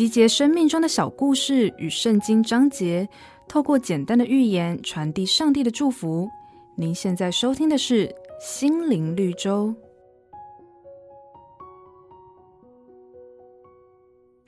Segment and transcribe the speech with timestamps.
[0.00, 3.06] 集结生命中的小故事与圣经章节，
[3.46, 6.26] 透过简单的寓言传递上帝的祝福。
[6.74, 8.08] 您现在收听的是
[8.40, 9.68] 《心灵绿洲》。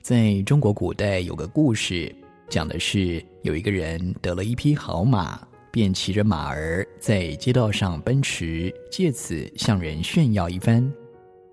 [0.01, 2.11] 在中国古代有个故事，
[2.49, 5.39] 讲的是有一个人得了一匹好马，
[5.69, 10.91] 便骑着马儿在街道上奔驰，借此向人炫耀一番。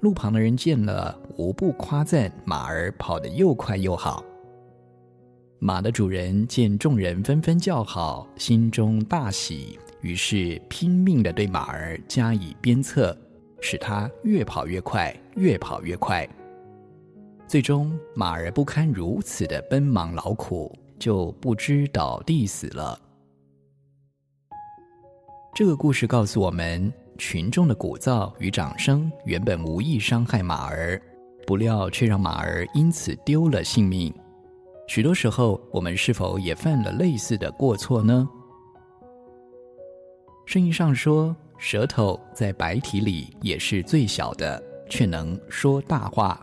[0.01, 4.25] 路旁的人见了，无不夸赞马儿跑得又快又好。
[5.59, 13.15] 马的主人见众人纷纷叫好，心中大喜，于是拼命地对马儿加以鞭策，
[13.61, 16.27] 使它越跑越快，越跑越快。
[17.47, 22.99] 最终，马儿不堪如此的奔忙劳苦，就不知倒地死了。
[25.53, 26.91] 这个故事告诉我们。
[27.21, 31.01] 群众的鼓噪与掌声原本无意伤害马儿，
[31.47, 34.13] 不料却让马儿因此丢了性命。
[34.89, 38.27] 许多时候，我们是否也犯了类似的过错呢？
[40.47, 46.41] 圣经上说，舌头在白体里也是最小的，却能说大话。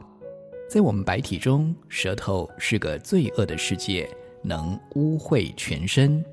[0.70, 4.08] 在我们白体中，舌头是个罪恶的世界，
[4.44, 6.24] 能污秽全身。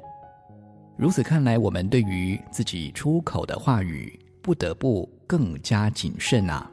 [0.98, 6.70] 如此看来，我们对于自己出口的话语，不得不更加谨慎啊！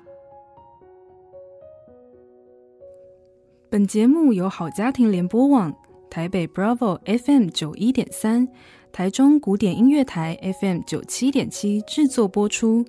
[3.69, 5.73] 本节目由好家庭联播网、
[6.09, 8.45] 台北 Bravo FM 九一点三、
[8.91, 12.83] 台中古典音乐台 FM 九七点七制作播出。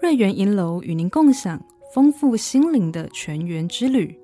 [0.00, 4.18] 瑞源银楼与您共享丰富心灵的全员之旅。